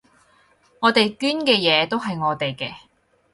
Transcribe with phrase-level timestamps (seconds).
[0.79, 2.73] 我哋捐嘅嘢都係我哋嘅